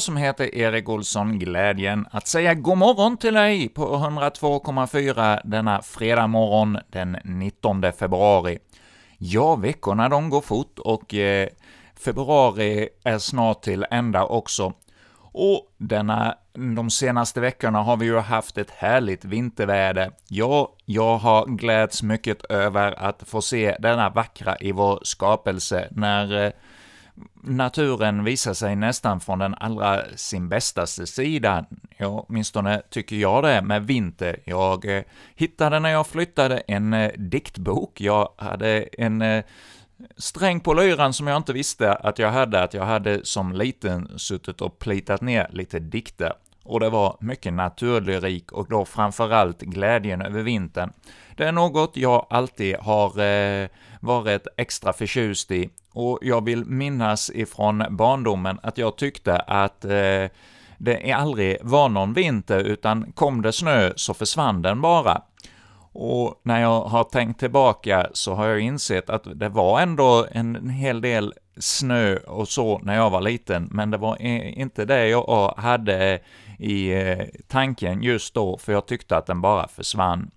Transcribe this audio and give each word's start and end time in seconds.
jag 0.00 0.04
som 0.04 0.16
heter 0.16 0.54
Erik 0.54 0.88
Olsson 0.88 1.38
glädjen 1.38 2.06
att 2.10 2.26
säga 2.26 2.54
god 2.54 2.78
morgon 2.78 3.16
till 3.16 3.34
dig 3.34 3.68
på 3.68 3.96
102,4 3.96 5.40
denna 5.44 5.82
fredag 5.82 6.26
morgon 6.26 6.78
den 6.90 7.16
19 7.24 7.92
februari. 7.98 8.58
Ja, 9.18 9.56
veckorna 9.56 10.08
de 10.08 10.30
går 10.30 10.40
fort 10.40 10.78
och 10.78 11.14
eh, 11.14 11.48
februari 12.04 12.88
är 13.04 13.18
snart 13.18 13.62
till 13.62 13.86
ända 13.90 14.24
också. 14.24 14.72
Och 15.32 15.74
denna, 15.78 16.34
de 16.76 16.90
senaste 16.90 17.40
veckorna 17.40 17.82
har 17.82 17.96
vi 17.96 18.06
ju 18.06 18.18
haft 18.18 18.58
ett 18.58 18.70
härligt 18.70 19.24
vinterväder. 19.24 20.10
Ja, 20.28 20.74
jag 20.84 21.18
har 21.18 21.46
gläds 21.46 22.02
mycket 22.02 22.44
över 22.44 23.04
att 23.04 23.22
få 23.26 23.42
se 23.42 23.76
denna 23.78 24.10
vackra 24.10 24.56
i 24.60 24.72
vår 24.72 25.00
skapelse 25.02 25.88
när 25.90 26.44
eh, 26.44 26.52
naturen 27.42 28.24
visar 28.24 28.54
sig 28.54 28.76
nästan 28.76 29.20
från 29.20 29.38
den 29.38 29.54
allra 29.54 30.02
sin 30.16 30.48
bästaste 30.48 31.06
sida. 31.06 31.66
Ja, 31.96 32.24
åtminstone 32.28 32.82
tycker 32.90 33.16
jag 33.16 33.44
det 33.44 33.62
med 33.62 33.86
vinter. 33.86 34.36
Jag 34.44 34.96
eh, 34.96 35.02
hittade 35.34 35.80
när 35.80 35.90
jag 35.90 36.06
flyttade 36.06 36.58
en 36.58 36.92
eh, 36.92 37.10
diktbok. 37.16 38.00
Jag 38.00 38.28
hade 38.36 38.82
en 38.82 39.22
eh, 39.22 39.44
sträng 40.16 40.60
på 40.60 40.74
lyran 40.74 41.12
som 41.12 41.26
jag 41.26 41.36
inte 41.36 41.52
visste 41.52 41.94
att 41.94 42.18
jag 42.18 42.30
hade, 42.30 42.62
att 42.62 42.74
jag 42.74 42.84
hade 42.84 43.24
som 43.24 43.52
liten 43.52 44.18
suttit 44.18 44.60
och 44.60 44.78
plitat 44.78 45.20
ner 45.20 45.48
lite 45.52 45.78
dikter. 45.78 46.32
Och 46.70 46.80
det 46.80 46.90
var 46.90 47.16
mycket 47.20 47.52
naturlyrik 47.52 48.52
och 48.52 48.66
då 48.68 48.84
framförallt 48.84 49.60
glädjen 49.60 50.22
över 50.22 50.42
vintern. 50.42 50.92
Det 51.36 51.44
är 51.44 51.52
något 51.52 51.96
jag 51.96 52.26
alltid 52.30 52.76
har 52.76 53.20
eh, 53.20 53.68
varit 54.00 54.46
extra 54.56 54.92
förtjust 54.92 55.50
i, 55.50 55.70
och 55.92 56.18
jag 56.22 56.44
vill 56.44 56.64
minnas 56.64 57.30
ifrån 57.30 57.84
barndomen 57.90 58.58
att 58.62 58.78
jag 58.78 58.96
tyckte 58.96 59.36
att 59.36 59.84
eh, 59.84 60.24
det 60.78 61.12
aldrig 61.14 61.58
var 61.62 61.88
någon 61.88 62.12
vinter, 62.12 62.60
utan 62.60 63.12
kom 63.12 63.42
det 63.42 63.52
snö 63.52 63.92
så 63.96 64.14
försvann 64.14 64.62
den 64.62 64.80
bara. 64.80 65.22
Och 65.92 66.40
när 66.42 66.60
jag 66.60 66.80
har 66.82 67.04
tänkt 67.04 67.40
tillbaka 67.40 68.06
så 68.12 68.34
har 68.34 68.46
jag 68.46 68.60
insett 68.60 69.10
att 69.10 69.38
det 69.38 69.48
var 69.48 69.80
ändå 69.80 70.26
en 70.32 70.68
hel 70.68 71.00
del 71.00 71.34
snö 71.58 72.16
och 72.16 72.48
så 72.48 72.78
när 72.78 72.96
jag 72.96 73.10
var 73.10 73.20
liten, 73.20 73.68
men 73.70 73.90
det 73.90 73.96
var 73.96 74.22
inte 74.22 74.84
det 74.84 75.08
jag 75.08 75.54
hade 75.56 76.20
i 76.60 76.92
eh, 76.92 77.26
tanken 77.48 78.02
just 78.02 78.34
då, 78.34 78.58
för 78.58 78.72
jag 78.72 78.86
tyckte 78.86 79.16
att 79.16 79.26
den 79.26 79.40
bara 79.40 79.68
försvann. 79.68 80.30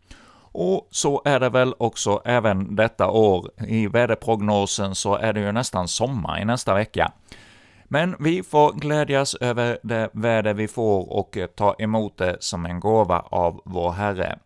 Och 0.56 0.88
så 0.92 1.22
är 1.26 1.40
det 1.40 1.50
väl 1.50 1.74
också 1.78 2.22
även 2.26 2.76
detta 2.76 3.10
år. 3.10 3.52
I 3.68 3.88
väderprognosen 3.88 4.96
så 4.96 5.16
är 5.16 5.34
det 5.34 5.40
ju 5.40 5.52
nästan 5.52 5.88
sommar 5.88 6.40
i 6.42 6.46
nästa 6.46 6.74
vecka. 6.74 7.12
Men 7.86 8.16
vi 8.20 8.44
får 8.44 8.74
glädjas 8.74 9.36
över 9.36 9.80
det 9.84 10.10
väder 10.14 10.54
vi 10.54 10.68
får 10.68 11.14
och 11.14 11.38
eh, 11.38 11.48
ta 11.48 11.76
emot 11.80 12.18
det 12.18 12.38
som 12.40 12.66
en 12.66 12.80
gåva 12.80 13.20
av 13.20 13.62
vår 13.66 13.92
Herre. 13.92 14.40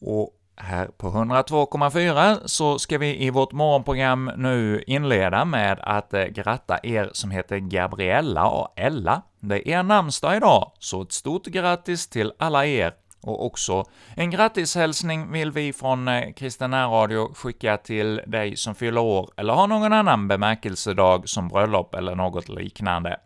Och 0.00 0.37
här 0.60 0.86
på 0.86 1.10
102,4 1.10 2.38
så 2.44 2.78
ska 2.78 2.98
vi 2.98 3.24
i 3.24 3.30
vårt 3.30 3.52
morgonprogram 3.52 4.30
nu 4.36 4.84
inleda 4.86 5.44
med 5.44 5.80
att 5.82 6.14
eh, 6.14 6.24
gratta 6.24 6.78
er 6.82 7.10
som 7.12 7.30
heter 7.30 7.58
Gabriella 7.58 8.48
och 8.48 8.72
Ella. 8.76 9.22
Det 9.40 9.72
är 9.72 9.82
namnsdag 9.82 10.36
idag, 10.36 10.72
så 10.78 11.02
ett 11.02 11.12
stort 11.12 11.46
grattis 11.46 12.08
till 12.08 12.32
alla 12.38 12.66
er 12.66 12.92
och 13.20 13.46
också 13.46 13.84
en 14.14 14.30
grattishälsning 14.30 15.32
vill 15.32 15.50
vi 15.50 15.72
från 15.72 16.08
eh, 16.08 16.32
Kristen 16.32 16.72
Radio 16.72 17.34
skicka 17.34 17.76
till 17.76 18.20
dig 18.26 18.56
som 18.56 18.74
fyller 18.74 19.00
år 19.00 19.30
eller 19.36 19.52
har 19.52 19.66
någon 19.66 19.92
annan 19.92 20.28
bemärkelsedag 20.28 21.28
som 21.28 21.48
bröllop 21.48 21.94
eller 21.94 22.14
något 22.14 22.48
liknande. 22.48 23.20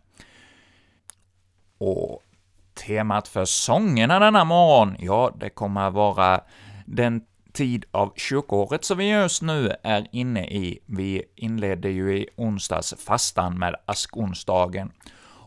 Och 1.77 2.23
temat 2.87 3.27
för 3.27 3.45
sångerna 3.45 4.19
denna 4.19 4.43
morgon, 4.43 4.95
ja, 4.99 5.31
det 5.35 5.49
kommer 5.49 5.87
att 5.87 5.93
vara 5.93 6.41
den 6.85 7.21
tid 7.53 7.85
av 7.91 8.13
kyrkåret 8.15 8.83
som 8.83 8.97
vi 8.97 9.09
just 9.09 9.41
nu 9.41 9.71
är 9.83 10.07
inne 10.11 10.45
i. 10.45 10.79
Vi 10.85 11.23
inledde 11.35 11.89
ju 11.89 12.17
i 12.17 12.27
onsdags 12.35 12.93
fastan 13.07 13.59
med 13.59 13.75
askonsdagen. 13.85 14.91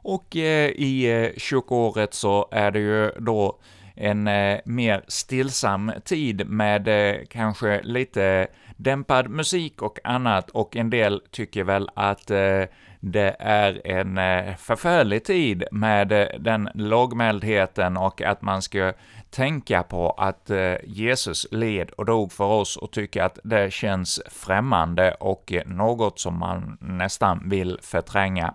Och 0.02 0.36
eh, 0.36 0.70
i 0.70 1.22
eh, 1.24 1.38
kyrkåret 1.38 2.14
så 2.14 2.48
är 2.50 2.70
det 2.70 2.78
ju 2.78 3.10
då 3.18 3.58
en 3.94 4.26
eh, 4.28 4.60
mer 4.64 5.04
stillsam 5.08 5.92
tid 6.04 6.48
med 6.48 6.88
eh, 6.88 7.16
kanske 7.30 7.82
lite 7.82 8.46
dämpad 8.76 9.30
musik 9.30 9.82
och 9.82 9.98
annat, 10.04 10.50
och 10.50 10.76
en 10.76 10.90
del 10.90 11.22
tycker 11.30 11.64
väl 11.64 11.90
att 11.94 12.30
eh, 12.30 12.62
det 13.12 13.36
är 13.38 13.86
en 13.86 14.18
eh, 14.18 14.56
förfärlig 14.56 15.24
tid 15.24 15.64
med 15.70 16.12
eh, 16.12 16.26
den 16.38 16.68
lågmäldheten 16.74 17.96
och 17.96 18.22
att 18.22 18.42
man 18.42 18.62
ska 18.62 18.92
tänka 19.30 19.82
på 19.82 20.10
att 20.10 20.50
eh, 20.50 20.74
Jesus 20.84 21.46
led 21.50 21.90
och 21.90 22.04
dog 22.04 22.32
för 22.32 22.44
oss 22.44 22.76
och 22.76 22.92
tycka 22.92 23.24
att 23.24 23.38
det 23.44 23.72
känns 23.72 24.20
främmande 24.30 25.14
och 25.20 25.52
något 25.66 26.20
som 26.20 26.38
man 26.38 26.78
nästan 26.80 27.48
vill 27.48 27.78
förtränga. 27.82 28.54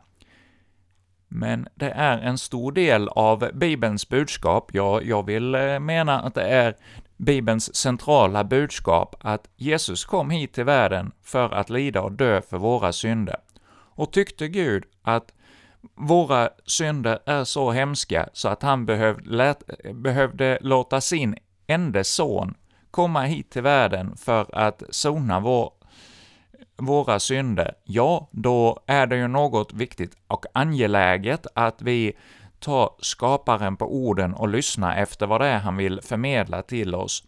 Men 1.28 1.68
det 1.76 1.92
är 1.92 2.18
en 2.18 2.38
stor 2.38 2.72
del 2.72 3.10
av 3.10 3.50
Bibelns 3.54 4.10
budskap, 4.10 4.70
ja, 4.74 5.02
jag 5.02 5.26
vill 5.26 5.80
mena 5.80 6.22
att 6.22 6.36
det 6.36 6.48
är 6.48 6.76
Bibelns 7.18 7.76
centrala 7.76 8.44
budskap, 8.44 9.16
att 9.20 9.50
Jesus 9.56 10.06
kom 10.06 10.30
hit 10.30 10.54
till 10.54 10.64
världen 10.64 11.12
för 11.24 11.54
att 11.54 11.70
lida 11.70 12.02
och 12.02 12.12
dö 12.12 12.42
för 12.42 12.58
våra 12.58 12.94
synder. 12.94 13.38
Och 13.96 14.14
tyckte 14.14 14.48
Gud 14.48 14.84
att 15.02 15.34
våra 15.96 16.50
synder 16.66 17.20
är 17.26 17.44
så 17.44 17.72
hemska 17.72 18.30
så 18.34 18.48
att 18.48 18.64
han 18.64 18.86
behövde, 18.86 19.30
lät, 19.30 19.64
behövde 19.94 20.58
låta 20.62 21.02
sin 21.02 21.36
enda 21.68 22.04
son 22.04 22.54
komma 22.92 23.22
hit 23.22 23.50
till 23.52 23.62
världen 23.62 24.18
för 24.18 24.56
att 24.56 24.84
sona 24.90 25.40
vår 25.40 25.74
våra 26.78 27.20
synder, 27.20 27.74
ja, 27.84 28.30
då 28.32 28.80
är 28.88 29.08
det 29.08 29.16
ju 29.16 29.28
något 29.28 29.74
viktigt 29.74 30.18
och 30.28 30.46
angeläget 30.54 31.48
att 31.56 31.82
vi 31.82 32.14
tar 32.60 32.90
skaparen 33.00 33.78
på 33.78 33.96
orden 33.96 34.34
och 34.34 34.48
lyssnar 34.48 34.98
efter 34.98 35.28
vad 35.28 35.42
det 35.42 35.48
är 35.48 35.60
han 35.60 35.78
vill 35.78 36.02
förmedla 36.02 36.62
till 36.62 36.96
oss. 36.96 37.24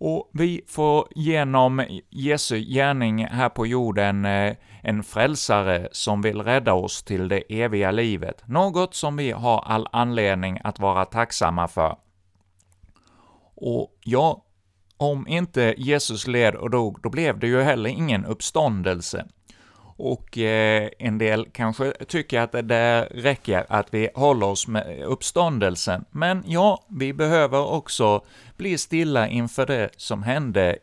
Och 0.00 0.30
vi 0.32 0.62
får 0.66 1.08
genom 1.14 1.84
Jesu 2.10 2.58
gärning 2.58 3.26
här 3.26 3.48
på 3.48 3.66
jorden 3.66 4.24
eh, 4.24 4.56
en 4.82 5.02
frälsare 5.02 5.88
som 5.92 6.22
vill 6.22 6.42
rädda 6.42 6.74
oss 6.74 7.02
till 7.02 7.28
det 7.28 7.62
eviga 7.62 7.90
livet, 7.90 8.42
något 8.48 8.94
som 8.94 9.16
vi 9.16 9.30
har 9.30 9.60
all 9.60 9.88
anledning 9.92 10.58
att 10.64 10.78
vara 10.78 11.04
tacksamma 11.04 11.68
för. 11.68 11.96
Och 13.54 13.98
ja, 14.04 14.44
om 14.96 15.28
inte 15.28 15.74
Jesus 15.78 16.26
led 16.26 16.54
och 16.54 16.70
dog, 16.70 17.00
då 17.02 17.10
blev 17.10 17.38
det 17.38 17.46
ju 17.46 17.62
heller 17.62 17.90
ingen 17.90 18.24
uppståndelse. 18.24 19.26
Och 20.02 20.38
eh, 20.38 20.88
en 20.98 21.18
del 21.18 21.46
kanske 21.52 21.92
tycker 21.92 22.40
att 22.40 22.52
det 22.52 23.08
räcker 23.10 23.66
att 23.68 23.94
vi 23.94 24.08
håller 24.14 24.46
oss 24.46 24.68
med 24.68 25.02
uppståndelsen, 25.04 26.04
men 26.10 26.44
ja, 26.46 26.84
vi 26.88 27.12
behöver 27.12 27.72
också 27.72 28.24
bli 28.56 28.78
stilla 28.78 29.28
inför 29.28 29.66
det 29.66 29.90
som 29.96 30.22
hände 30.22 30.78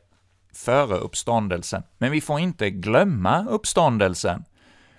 före 0.53 0.95
uppståndelsen. 0.95 1.83
Men 1.97 2.11
vi 2.11 2.21
får 2.21 2.39
inte 2.39 2.69
glömma 2.69 3.45
uppståndelsen, 3.49 4.43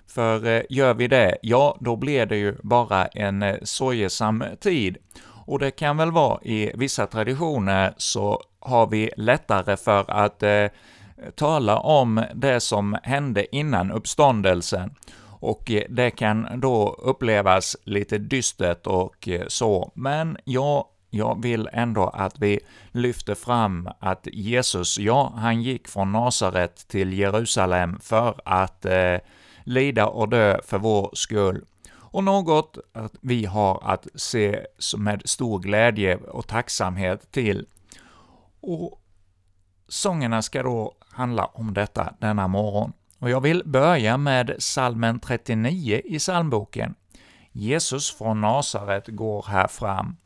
för 0.07 0.45
eh, 0.45 0.61
gör 0.69 0.93
vi 0.93 1.07
det, 1.07 1.37
ja, 1.41 1.77
då 1.79 1.95
blir 1.95 2.25
det 2.25 2.37
ju 2.37 2.55
bara 2.63 3.05
en 3.05 3.43
eh, 3.43 3.55
sorgesam 3.63 4.43
tid. 4.59 4.97
Och 5.45 5.59
det 5.59 5.71
kan 5.71 5.97
väl 5.97 6.11
vara 6.11 6.41
i 6.41 6.71
vissa 6.75 7.07
traditioner 7.07 7.93
så 7.97 8.41
har 8.59 8.87
vi 8.87 9.11
lättare 9.17 9.77
för 9.77 10.11
att 10.11 10.43
eh, 10.43 10.65
tala 11.35 11.79
om 11.79 12.23
det 12.35 12.59
som 12.59 12.97
hände 13.03 13.55
innan 13.55 13.91
uppståndelsen, 13.91 14.95
och 15.39 15.71
eh, 15.71 15.83
det 15.89 16.11
kan 16.11 16.59
då 16.59 16.93
upplevas 16.93 17.77
lite 17.83 18.17
dystert 18.17 18.87
och 18.87 19.27
eh, 19.27 19.47
så, 19.47 19.91
men 19.95 20.37
jag 20.43 20.85
jag 21.09 21.41
vill 21.41 21.69
ändå 21.73 22.07
att 22.07 22.39
vi 22.39 22.59
lyfter 22.91 23.35
fram 23.35 23.89
att 23.99 24.27
Jesus, 24.31 24.99
ja, 24.99 25.33
han 25.35 25.61
gick 25.61 25.87
från 25.87 26.11
Nasaret 26.11 26.87
till 26.87 27.13
Jerusalem 27.13 27.99
för 27.99 28.41
att 28.45 28.85
eh, 28.85 29.17
lida 29.63 30.07
och 30.07 30.29
dö 30.29 30.59
för 30.63 30.77
vår 30.77 31.09
skull. 31.13 31.65
Och 31.91 32.23
något 32.23 32.77
att 32.93 33.15
vi 33.21 33.45
har 33.45 33.81
att 33.83 34.07
se 34.15 34.65
med 34.97 35.21
stor 35.25 35.59
glädje 35.59 36.17
och 36.17 36.47
tacksamhet 36.47 37.31
till. 37.31 37.65
Och 38.61 39.01
sångerna 39.87 40.41
ska 40.41 40.63
då 40.63 40.93
handla 41.19 41.45
om 41.45 41.73
detta 41.73 42.13
denna 42.19 42.47
morgon. 42.47 42.93
Och 43.19 43.29
jag 43.29 43.41
vill 43.41 43.63
börja 43.65 44.17
med 44.17 44.55
salmen 44.59 45.19
39 45.19 46.01
i 46.05 46.19
psalmboken. 46.19 46.95
Jesus 47.51 48.17
från 48.17 48.41
Nasaret 48.41 49.07
går 49.07 49.45
här 49.47 49.67
fram. 49.67 50.17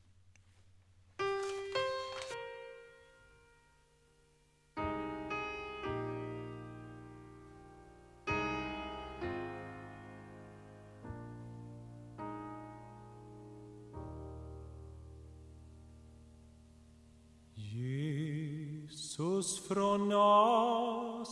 Jesus 19.24 19.68
från 19.68 20.10
Nasaret 20.10 21.28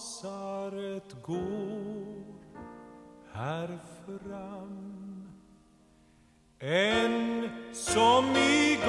går 1.24 2.24
här 3.34 3.80
fram. 4.06 5.28
En 6.60 7.50
som 7.74 8.26
i 8.26 8.80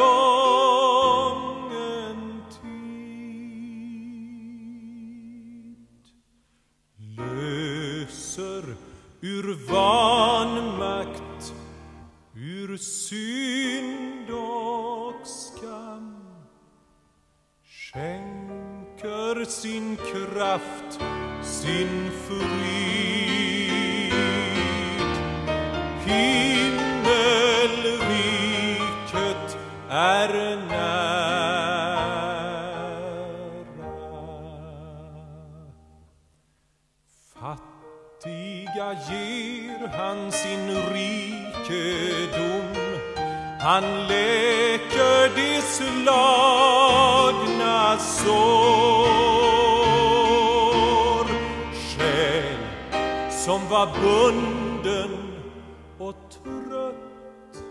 och 56.02 56.14
trött 56.30 57.64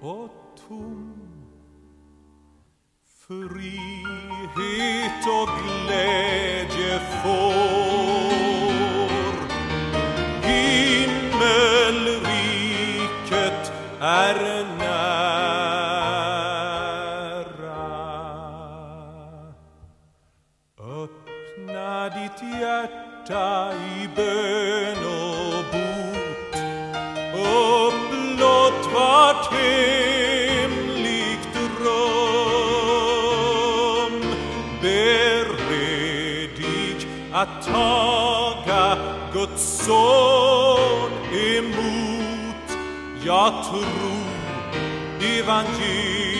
och 0.00 0.30
tom. 0.68 1.14
Frihet 3.26 5.26
och 5.26 5.48
glädje 5.64 6.98
får 6.98 8.29
jaga 37.80 38.98
Guds 39.32 39.84
son 39.86 41.10
emot. 41.32 42.68
Jag 43.24 43.52
tror 43.64 44.20
evangelium 45.38 46.30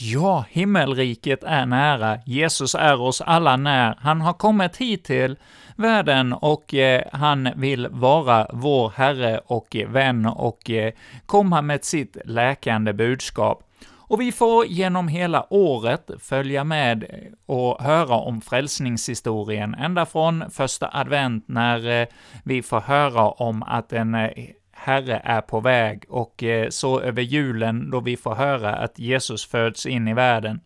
Ja, 0.00 0.44
himmelriket 0.50 1.44
är 1.44 1.66
nära. 1.66 2.18
Jesus 2.26 2.74
är 2.74 3.00
oss 3.00 3.20
alla 3.20 3.56
när. 3.56 3.98
Han 4.00 4.20
har 4.20 4.32
kommit 4.32 4.76
hit 4.76 5.04
till 5.04 5.36
världen 5.76 6.32
och 6.32 6.74
eh, 6.74 7.02
han 7.12 7.48
vill 7.56 7.88
vara 7.90 8.46
vår 8.52 8.92
Herre 8.96 9.40
och 9.46 9.76
eh, 9.76 9.88
vän 9.88 10.26
och 10.26 10.70
eh, 10.70 10.92
komma 11.26 11.62
med 11.62 11.84
sitt 11.84 12.16
läkande 12.24 12.92
budskap. 12.92 13.67
Och 14.08 14.20
vi 14.20 14.32
får 14.32 14.66
genom 14.66 15.08
hela 15.08 15.52
året 15.52 16.10
följa 16.18 16.64
med 16.64 17.04
och 17.46 17.82
höra 17.82 18.14
om 18.14 18.40
frälsningshistorien, 18.40 19.74
ända 19.74 20.06
från 20.06 20.50
första 20.50 20.90
advent 20.92 21.44
när 21.48 22.00
eh, 22.00 22.06
vi 22.44 22.62
får 22.62 22.80
höra 22.80 23.28
om 23.28 23.62
att 23.62 23.92
en 23.92 24.14
eh, 24.14 24.30
Herre 24.72 25.20
är 25.24 25.40
på 25.40 25.60
väg 25.60 26.04
och 26.08 26.42
eh, 26.42 26.68
så 26.68 27.00
över 27.00 27.22
julen 27.22 27.90
då 27.90 28.00
vi 28.00 28.16
får 28.16 28.34
höra 28.34 28.76
att 28.76 28.98
Jesus 28.98 29.46
föds 29.46 29.86
in 29.86 30.08
i 30.08 30.14
världen. 30.14 30.60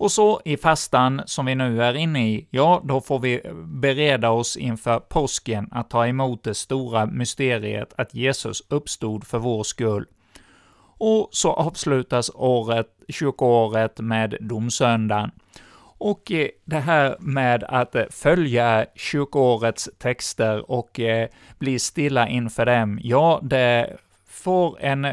Och 0.00 0.12
så 0.12 0.40
i 0.44 0.56
fastan 0.56 1.22
som 1.26 1.46
vi 1.46 1.54
nu 1.54 1.82
är 1.82 1.94
inne 1.94 2.28
i, 2.28 2.46
ja, 2.50 2.82
då 2.84 3.00
får 3.00 3.18
vi 3.18 3.40
bereda 3.64 4.30
oss 4.30 4.56
inför 4.56 5.00
påsken 5.00 5.68
att 5.70 5.90
ta 5.90 6.06
emot 6.06 6.42
det 6.42 6.54
stora 6.54 7.06
mysteriet 7.06 7.94
att 7.96 8.14
Jesus 8.14 8.62
uppstod 8.68 9.26
för 9.26 9.38
vår 9.38 9.62
skull. 9.62 10.06
Och 11.00 11.28
så 11.32 11.52
avslutas 11.52 12.30
året, 12.34 12.86
kyrkoåret 13.08 14.00
med 14.00 14.36
domsöndagen. 14.40 15.30
Och 15.98 16.32
eh, 16.32 16.48
det 16.64 16.78
här 16.78 17.16
med 17.20 17.64
att 17.64 17.94
eh, 17.94 18.04
följa 18.10 18.86
kyrkoårets 18.94 19.88
texter 19.98 20.70
och 20.70 21.00
eh, 21.00 21.28
bli 21.58 21.78
stilla 21.78 22.28
inför 22.28 22.66
dem, 22.66 23.00
ja, 23.02 23.40
det 23.42 23.96
får 24.26 24.80
en 24.80 25.06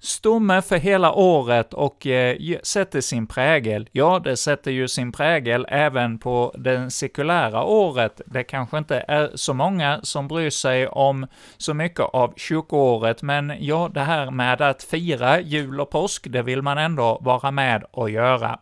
stomme 0.00 0.62
för 0.62 0.76
hela 0.76 1.12
året 1.12 1.74
och 1.74 2.06
eh, 2.06 2.36
sätter 2.62 3.00
sin 3.00 3.26
prägel. 3.26 3.88
Ja, 3.92 4.20
det 4.24 4.36
sätter 4.36 4.70
ju 4.70 4.88
sin 4.88 5.12
prägel 5.12 5.66
även 5.68 6.18
på 6.18 6.54
det 6.58 6.90
sekulära 6.90 7.64
året. 7.64 8.20
Det 8.26 8.44
kanske 8.44 8.78
inte 8.78 9.04
är 9.08 9.30
så 9.34 9.54
många 9.54 10.00
som 10.02 10.28
bryr 10.28 10.50
sig 10.50 10.88
om 10.88 11.26
så 11.56 11.74
mycket 11.74 12.00
av 12.00 12.34
kyrkoåret, 12.36 13.22
men 13.22 13.52
ja, 13.60 13.90
det 13.94 14.00
här 14.00 14.30
med 14.30 14.60
att 14.62 14.82
fira 14.82 15.40
jul 15.40 15.80
och 15.80 15.90
påsk, 15.90 16.26
det 16.28 16.42
vill 16.42 16.62
man 16.62 16.78
ändå 16.78 17.18
vara 17.20 17.50
med 17.50 17.84
och 17.90 18.10
göra. 18.10 18.58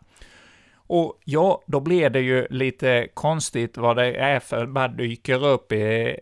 Och 0.89 1.19
ja, 1.25 1.63
då 1.67 1.81
blir 1.81 2.11
det 2.11 2.21
ju 2.21 2.47
lite 2.51 3.09
konstigt 3.15 3.77
vad 3.77 3.97
det 3.97 4.17
är 4.17 4.41
för 4.41 4.67
vad 4.67 4.97
dyker 4.97 5.47
upp 5.47 5.73
i, 5.73 6.17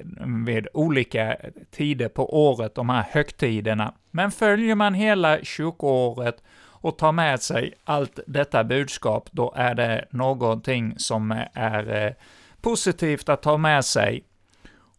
vid 0.46 0.68
olika 0.73 1.37
tider 1.70 2.08
på 2.08 2.49
året, 2.49 2.75
de 2.75 2.88
här 2.88 3.04
högtiderna. 3.11 3.94
Men 4.11 4.30
följer 4.30 4.75
man 4.75 4.94
hela 4.94 5.38
kyrkoåret 5.42 6.42
och 6.87 6.99
tar 6.99 7.12
med 7.12 7.42
sig 7.42 7.75
allt 7.85 8.20
detta 8.26 8.64
budskap, 8.64 9.28
då 9.32 9.52
är 9.56 9.75
det 9.75 10.04
någonting 10.11 10.94
som 10.96 11.44
är 11.52 12.06
eh, 12.06 12.12
positivt 12.61 13.28
att 13.28 13.42
ta 13.42 13.56
med 13.56 13.85
sig. 13.85 14.25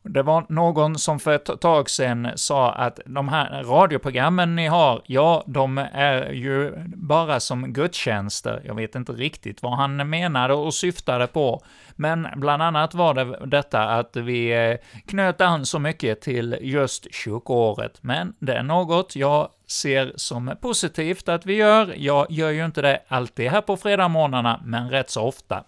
Det 0.09 0.23
var 0.23 0.45
någon 0.49 0.99
som 0.99 1.19
för 1.19 1.35
ett 1.35 1.61
tag 1.61 1.89
sedan 1.89 2.27
sa 2.35 2.71
att 2.71 2.99
de 3.05 3.29
här 3.29 3.63
radioprogrammen 3.63 4.55
ni 4.55 4.67
har, 4.67 5.01
ja, 5.05 5.43
de 5.47 5.77
är 5.93 6.31
ju 6.31 6.73
bara 6.95 7.39
som 7.39 7.73
gudstjänster. 7.73 8.61
Jag 8.65 8.75
vet 8.75 8.95
inte 8.95 9.11
riktigt 9.11 9.63
vad 9.63 9.77
han 9.77 10.09
menade 10.09 10.53
och 10.53 10.73
syftade 10.73 11.27
på, 11.27 11.63
men 11.95 12.27
bland 12.35 12.63
annat 12.63 12.93
var 12.93 13.13
det 13.13 13.39
detta 13.45 13.83
att 13.83 14.15
vi 14.15 14.69
eh, 14.69 14.77
knöt 15.05 15.41
an 15.41 15.65
så 15.65 15.79
mycket 15.79 16.21
till 16.21 16.57
just 16.61 17.13
kyrkoåret. 17.13 17.97
Men 18.01 18.33
det 18.39 18.53
är 18.53 18.63
något 18.63 19.15
jag 19.15 19.49
ser 19.67 20.13
som 20.15 20.55
positivt 20.61 21.29
att 21.29 21.45
vi 21.45 21.53
gör. 21.53 21.93
Jag 21.97 22.25
gör 22.29 22.49
ju 22.49 22.65
inte 22.65 22.81
det 22.81 23.01
alltid 23.07 23.51
här 23.51 23.61
på 23.61 23.77
fredagsmorgnarna, 23.77 24.61
men 24.65 24.89
rätt 24.89 25.09
så 25.09 25.21
ofta. 25.21 25.63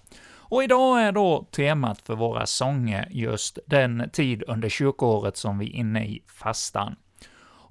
Och 0.49 0.63
idag 0.63 1.01
är 1.01 1.11
då 1.11 1.47
temat 1.51 2.01
för 2.01 2.15
våra 2.15 2.45
sånger 2.45 3.07
just 3.11 3.59
den 3.65 4.09
tid 4.13 4.43
under 4.47 4.69
kyrkoåret 4.69 5.37
som 5.37 5.59
vi 5.59 5.65
är 5.65 5.75
inne 5.75 6.05
i 6.05 6.23
fastan. 6.27 6.95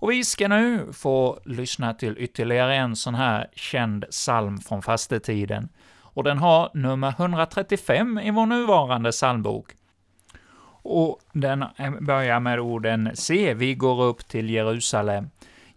Och 0.01 0.11
vi 0.11 0.25
ska 0.25 0.49
nu 0.49 0.93
få 0.93 1.41
lyssna 1.45 1.95
till 1.95 2.15
ytterligare 2.19 2.77
en 2.77 2.97
sån 2.97 3.15
här 3.15 3.47
känd 3.53 4.05
psalm 4.11 4.59
från 4.59 4.83
fastetiden, 4.83 5.69
och 6.01 6.25
den 6.25 6.39
har 6.39 6.71
nummer 6.75 7.09
135 7.09 8.19
i 8.19 8.31
vår 8.31 8.47
nuvarande 8.47 9.11
psalmbok. 9.11 9.67
Och 10.83 11.21
den 11.33 11.65
börjar 12.01 12.41
med 12.41 12.61
orden 12.61 13.11
”Se, 13.15 13.55
vi 13.55 13.75
går 13.75 14.03
upp 14.03 14.29
till 14.29 14.51
Jerusalem”. 14.51 15.31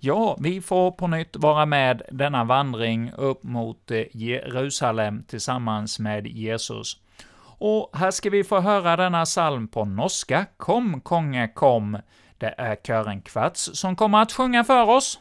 Ja, 0.03 0.37
vi 0.39 0.61
får 0.61 0.91
på 0.91 1.07
nytt 1.07 1.35
vara 1.35 1.65
med 1.65 2.01
denna 2.11 2.43
vandring 2.43 3.11
upp 3.17 3.43
mot 3.43 3.91
eh, 3.91 4.03
Jerusalem 4.11 5.23
tillsammans 5.27 5.99
med 5.99 6.27
Jesus. 6.27 6.97
Och 7.57 7.89
här 7.93 8.11
ska 8.11 8.29
vi 8.29 8.43
få 8.43 8.59
höra 8.59 8.95
denna 8.95 9.25
psalm 9.25 9.67
på 9.67 9.85
norska, 9.85 10.45
Kom, 10.57 11.01
konge, 11.01 11.47
kom. 11.47 11.97
Det 12.37 12.55
är 12.57 12.75
kören 12.75 13.21
Kvarts 13.21 13.69
som 13.73 13.95
kommer 13.95 14.21
att 14.21 14.31
sjunga 14.31 14.63
för 14.63 14.89
oss. 14.89 15.19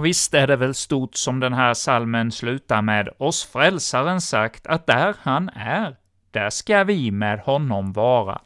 Och 0.00 0.06
visst 0.06 0.34
är 0.34 0.46
det 0.46 0.56
väl 0.56 0.74
stort 0.74 1.14
som 1.14 1.40
den 1.40 1.52
här 1.52 1.74
salmen 1.74 2.32
slutar 2.32 2.82
med 2.82 3.08
oss 3.18 3.44
frälsaren 3.44 4.20
sagt 4.20 4.66
att 4.66 4.86
där 4.86 5.14
han 5.22 5.48
är, 5.48 5.96
där 6.30 6.50
ska 6.50 6.84
vi 6.84 7.10
med 7.10 7.40
honom 7.40 7.92
vara. 7.92 8.40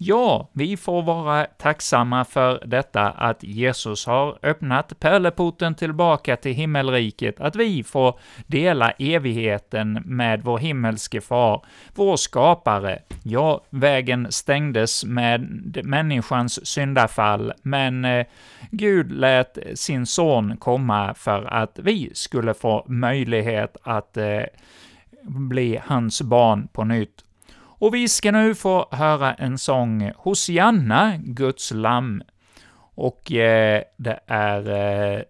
Ja, 0.00 0.48
vi 0.52 0.76
får 0.76 1.02
vara 1.02 1.44
tacksamma 1.44 2.24
för 2.24 2.62
detta 2.66 3.10
att 3.10 3.42
Jesus 3.42 4.06
har 4.06 4.38
öppnat 4.42 5.00
pärleporten 5.00 5.74
tillbaka 5.74 6.36
till 6.36 6.52
himmelriket, 6.52 7.40
att 7.40 7.56
vi 7.56 7.82
får 7.82 8.20
dela 8.46 8.90
evigheten 8.90 10.02
med 10.04 10.42
vår 10.42 10.58
himmelske 10.58 11.20
far, 11.20 11.64
vår 11.94 12.16
skapare. 12.16 12.98
Ja, 13.22 13.64
vägen 13.70 14.26
stängdes 14.30 15.04
med 15.04 15.42
människans 15.84 16.66
syndafall, 16.66 17.52
men 17.62 18.04
eh, 18.04 18.26
Gud 18.70 19.12
lät 19.12 19.58
sin 19.74 20.06
son 20.06 20.56
komma 20.56 21.14
för 21.14 21.44
att 21.44 21.78
vi 21.82 22.10
skulle 22.14 22.54
få 22.54 22.84
möjlighet 22.88 23.76
att 23.82 24.16
eh, 24.16 24.42
bli 25.22 25.80
hans 25.84 26.22
barn 26.22 26.68
på 26.72 26.84
nytt. 26.84 27.24
Och 27.78 27.94
vi 27.94 28.08
ska 28.08 28.32
nu 28.32 28.54
få 28.54 28.88
höra 28.90 29.34
en 29.34 29.58
sång, 29.58 30.12
Hosianna, 30.16 31.12
Guds 31.16 31.70
lamm. 31.70 32.22
Och 32.94 33.32
eh, 33.32 33.82
det 33.96 34.20
är 34.26 34.70
eh, 35.16 35.22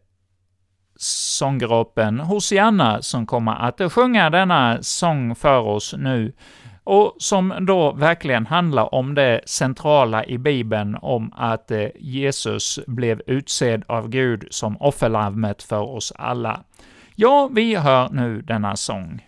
sånggruppen 0.99 2.21
Hosianna 2.21 3.03
som 3.03 3.27
kommer 3.27 3.53
att 3.53 3.93
sjunga 3.93 4.31
denna 4.31 4.83
sång 4.83 5.35
för 5.35 5.59
oss 5.59 5.95
nu, 5.99 6.33
och 6.85 7.15
som 7.19 7.55
då 7.61 7.93
verkligen 7.93 8.47
handlar 8.47 8.95
om 8.95 9.15
det 9.15 9.41
centrala 9.45 10.25
i 10.25 10.39
Bibeln, 10.39 10.97
om 11.03 11.33
att 11.37 11.71
eh, 11.71 11.87
Jesus 11.99 12.81
blev 12.87 13.23
utsedd 13.27 13.85
av 13.87 14.09
Gud 14.09 14.47
som 14.51 14.77
offerlammet 14.77 15.63
för 15.63 15.81
oss 15.81 16.13
alla. 16.17 16.61
Ja, 17.15 17.49
vi 17.53 17.75
hör 17.75 18.09
nu 18.11 18.41
denna 18.43 18.77
sång. 18.77 19.28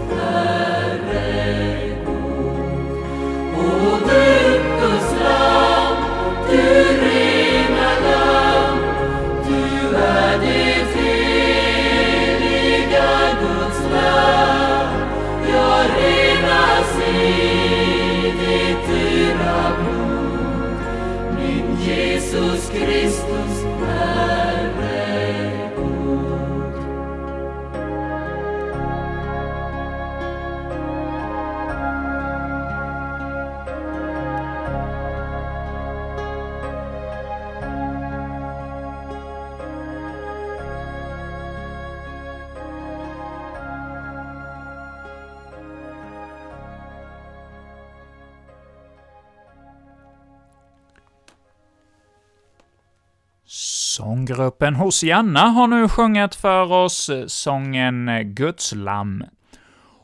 Sånggruppen 54.01 54.75
Hosianna 54.75 55.39
har 55.39 55.67
nu 55.67 55.89
sjungit 55.89 56.35
för 56.35 56.71
oss 56.71 57.09
eh, 57.09 57.25
sången 57.25 58.09
eh, 58.09 58.21
Guds 58.21 58.73
lamm. 58.75 59.23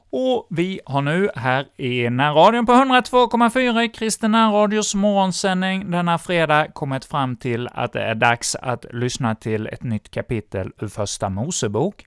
Och 0.10 0.47
vi 0.49 0.79
har 0.86 1.01
nu 1.01 1.29
här 1.36 1.65
i 1.77 2.10
närradion 2.10 2.65
på 2.65 2.71
102,4 2.71 3.81
i 3.81 3.89
Kristen 3.89 4.51
radios 4.51 4.95
morgonsändning 4.95 5.91
denna 5.91 6.17
fredag 6.17 6.67
kommit 6.73 7.05
fram 7.05 7.36
till 7.36 7.67
att 7.73 7.93
det 7.93 8.03
är 8.03 8.15
dags 8.15 8.55
att 8.55 8.86
lyssna 8.91 9.36
till 9.36 9.67
ett 9.67 9.83
nytt 9.83 10.12
kapitel 10.12 10.71
ur 10.81 10.88
Första 10.88 11.29
Mosebok. 11.29 12.05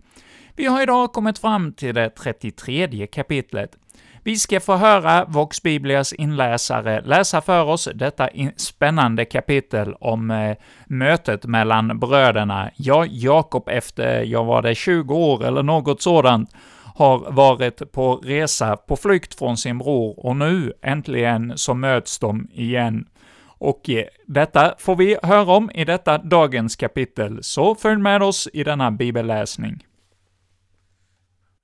Vi 0.61 0.67
har 0.67 0.83
idag 0.83 1.13
kommit 1.13 1.39
fram 1.39 1.73
till 1.73 1.95
det 1.95 2.11
33 2.11 3.07
kapitlet. 3.07 3.77
Vi 4.25 4.37
ska 4.37 4.61
få 4.61 4.77
höra 4.77 5.25
Vox 5.25 5.63
Biblias 5.63 6.13
inläsare 6.13 7.01
läsa 7.01 7.41
för 7.41 7.65
oss 7.65 7.89
detta 7.95 8.29
spännande 8.57 9.25
kapitel 9.25 9.95
om 10.01 10.31
eh, 10.31 10.57
mötet 10.87 11.45
mellan 11.45 11.99
bröderna. 11.99 12.71
Ja, 12.77 13.07
Jakob 13.09 13.69
efter, 13.69 14.23
jag 14.23 14.45
var 14.45 14.63
det 14.63 14.75
20 14.75 15.15
år 15.15 15.45
eller 15.45 15.63
något 15.63 16.03
sådant, 16.03 16.51
har 16.95 17.33
varit 17.33 17.93
på 17.93 18.17
resa 18.17 18.77
på 18.77 18.97
flykt 18.97 19.39
från 19.39 19.57
sin 19.57 19.79
bror, 19.79 20.27
och 20.27 20.37
nu 20.37 20.73
äntligen 20.83 21.53
så 21.57 21.75
möts 21.75 22.19
de 22.19 22.49
igen. 22.53 23.07
Och 23.47 23.91
eh, 23.91 24.05
detta 24.27 24.75
får 24.79 24.97
vi 24.97 25.17
höra 25.23 25.53
om 25.53 25.71
i 25.75 25.85
detta 25.85 26.19
dagens 26.19 26.77
kapitel, 26.77 27.39
så 27.43 27.75
följ 27.75 28.01
med 28.01 28.23
oss 28.23 28.49
i 28.53 28.65
denna 28.65 28.91
bibelläsning. 28.91 29.85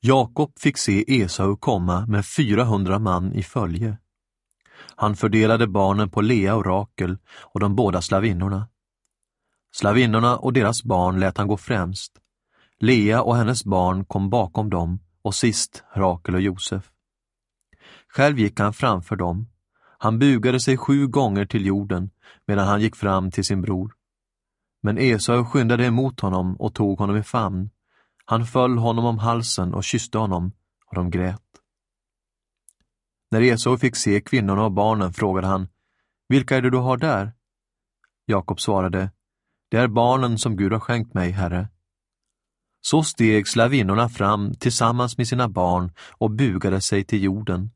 Jakob 0.07 0.59
fick 0.59 0.79
se 0.79 1.05
Esau 1.23 1.57
komma 1.57 2.07
med 2.07 2.27
400 2.27 2.99
man 2.99 3.33
i 3.33 3.43
följe. 3.43 3.99
Han 4.97 5.17
fördelade 5.17 5.67
barnen 5.67 6.11
på 6.11 6.21
Lea 6.21 6.55
och 6.55 6.67
Rakel 6.67 7.19
och 7.29 7.61
de 7.61 7.77
båda 7.77 8.03
slavinnorna. 8.03 8.69
Slavinnorna 9.73 10.37
och 10.37 10.53
deras 10.53 10.85
barn 10.85 11.21
lät 11.21 11.39
han 11.39 11.49
gå 11.49 11.57
främst. 11.57 12.13
Lea 12.79 13.23
och 13.23 13.37
hennes 13.37 13.65
barn 13.65 14.05
kom 14.05 14.31
bakom 14.31 14.71
dem 14.71 15.01
och 15.23 15.35
sist 15.35 15.85
Rakel 15.95 16.35
och 16.35 16.41
Josef. 16.41 16.91
Själv 18.09 18.39
gick 18.39 18.61
han 18.61 18.73
framför 18.73 19.17
dem. 19.17 19.49
Han 19.99 20.19
bugade 20.19 20.61
sig 20.61 20.77
sju 20.77 21.07
gånger 21.07 21.47
till 21.47 21.67
jorden 21.67 22.11
medan 22.47 22.69
han 22.69 22.81
gick 22.81 22.97
fram 22.97 23.31
till 23.31 23.45
sin 23.45 23.63
bror. 23.63 23.93
Men 24.83 24.99
Esau 24.99 25.45
skyndade 25.45 25.87
emot 25.87 26.21
honom 26.21 26.57
och 26.57 26.75
tog 26.75 26.99
honom 26.99 27.17
i 27.17 27.23
famn. 27.23 27.71
Han 28.29 28.47
föll 28.47 28.79
honom 28.79 29.05
om 29.05 29.19
halsen 29.19 29.75
och 29.75 29.85
kysste 29.85 30.19
honom, 30.19 30.53
och 30.87 30.95
de 30.95 31.11
grät. 31.11 31.43
När 33.31 33.43
Esau 33.43 33.79
fick 33.79 33.97
se 33.97 34.21
kvinnorna 34.21 34.65
och 34.65 34.73
barnen 34.73 35.13
frågade 35.13 35.47
han, 35.47 35.69
Vilka 36.29 36.57
är 36.57 36.63
det 36.63 36.71
du 36.71 36.77
har 36.77 36.97
där? 36.97 37.33
Jakob 38.27 38.61
svarade, 38.61 39.11
Det 39.69 39.77
är 39.77 39.89
barnen 39.89 40.39
som 40.39 40.57
Gud 40.57 40.73
har 40.73 40.81
skänkt 40.81 41.15
mig, 41.15 41.31
Herre. 41.31 41.69
Så 42.81 43.03
steg 43.03 43.49
slavinnorna 43.49 44.09
fram 44.09 44.55
tillsammans 44.55 45.19
med 45.19 45.29
sina 45.29 45.49
barn 45.49 45.93
och 46.19 46.31
bugade 46.31 46.81
sig 46.81 47.05
till 47.05 47.23
jorden. 47.23 47.71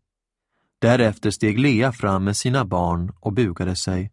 Därefter 0.78 1.30
steg 1.30 1.58
Lea 1.58 1.92
fram 1.92 2.24
med 2.24 2.36
sina 2.36 2.64
barn 2.64 3.12
och 3.20 3.32
bugade 3.32 3.76
sig, 3.76 4.12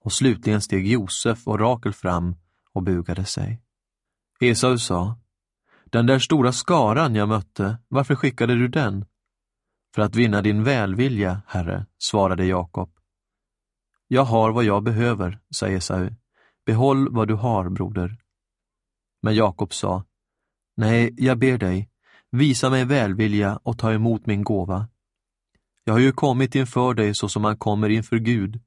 och 0.00 0.12
slutligen 0.12 0.60
steg 0.60 0.86
Josef 0.86 1.48
och 1.48 1.60
Rakel 1.60 1.92
fram 1.92 2.36
och 2.72 2.82
bugade 2.82 3.24
sig. 3.24 3.62
Esau 4.40 4.78
sa, 4.78 5.18
den 5.90 6.06
där 6.06 6.18
stora 6.18 6.52
skaran 6.52 7.14
jag 7.14 7.28
mötte, 7.28 7.78
varför 7.88 8.14
skickade 8.14 8.54
du 8.54 8.68
den? 8.68 9.04
För 9.94 10.02
att 10.02 10.16
vinna 10.16 10.42
din 10.42 10.64
välvilja, 10.64 11.42
Herre, 11.46 11.86
svarade 11.98 12.46
Jakob. 12.46 12.90
Jag 14.08 14.24
har 14.24 14.52
vad 14.52 14.64
jag 14.64 14.82
behöver, 14.82 15.40
sa 15.50 15.68
Esau. 15.68 16.10
Behåll 16.66 17.14
vad 17.14 17.28
du 17.28 17.34
har, 17.34 17.68
broder. 17.68 18.16
Men 19.22 19.34
Jakob 19.34 19.74
sa, 19.74 20.04
Nej, 20.76 21.14
jag 21.16 21.38
ber 21.38 21.58
dig, 21.58 21.90
visa 22.30 22.70
mig 22.70 22.84
välvilja 22.84 23.60
och 23.62 23.78
ta 23.78 23.92
emot 23.92 24.26
min 24.26 24.44
gåva. 24.44 24.88
Jag 25.84 25.92
har 25.92 26.00
ju 26.00 26.12
kommit 26.12 26.54
inför 26.54 26.94
dig 26.94 27.14
så 27.14 27.28
som 27.28 27.42
man 27.42 27.56
kommer 27.56 27.88
inför 27.88 28.16
Gud, 28.16 28.60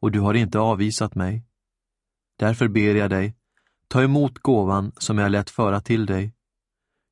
och 0.00 0.10
du 0.10 0.20
har 0.20 0.34
inte 0.34 0.58
avvisat 0.58 1.14
mig. 1.14 1.44
Därför 2.38 2.68
ber 2.68 2.94
jag 2.94 3.10
dig, 3.10 3.36
ta 3.88 4.02
emot 4.02 4.38
gåvan 4.38 4.92
som 4.98 5.18
jag 5.18 5.30
lät 5.30 5.50
föra 5.50 5.80
till 5.80 6.06
dig. 6.06 6.34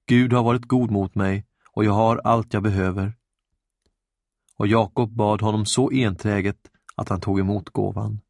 Gud 0.09 0.33
har 0.33 0.42
varit 0.42 0.64
god 0.64 0.90
mot 0.90 1.14
mig 1.14 1.47
och 1.73 1.85
jag 1.85 1.92
har 1.92 2.21
allt 2.25 2.55
jag 2.55 2.62
behöver. 2.62 3.14
Och 4.57 4.66
Jakob 4.66 5.11
bad 5.11 5.42
honom 5.42 5.66
så 5.66 5.90
enträget 5.92 6.71
att 6.95 7.09
han 7.09 7.21
tog 7.21 7.40
emot 7.40 7.71
gåvan. 7.71 8.21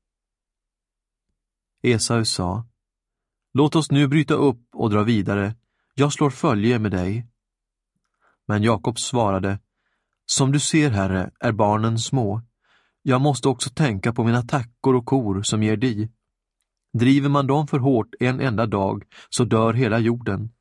Esau 1.82 2.24
sa, 2.24 2.66
Låt 3.52 3.76
oss 3.76 3.90
nu 3.90 4.08
bryta 4.08 4.34
upp 4.34 4.60
och 4.72 4.90
dra 4.90 5.02
vidare, 5.02 5.54
jag 5.94 6.12
slår 6.12 6.30
följe 6.30 6.78
med 6.78 6.90
dig. 6.90 7.26
Men 8.46 8.62
Jakob 8.62 8.98
svarade, 8.98 9.58
Som 10.26 10.52
du 10.52 10.60
ser, 10.60 10.90
Herre, 10.90 11.30
är 11.40 11.52
barnen 11.52 11.98
små. 11.98 12.42
Jag 13.02 13.20
måste 13.20 13.48
också 13.48 13.70
tänka 13.70 14.12
på 14.12 14.24
mina 14.24 14.42
tackor 14.42 14.94
och 14.94 15.06
kor 15.06 15.42
som 15.42 15.62
ger 15.62 15.76
dig. 15.76 16.12
Driver 16.92 17.28
man 17.28 17.46
dem 17.46 17.66
för 17.66 17.78
hårt 17.78 18.14
en 18.20 18.40
enda 18.40 18.66
dag 18.66 19.04
så 19.28 19.44
dör 19.44 19.72
hela 19.72 19.98
jorden. 19.98 20.52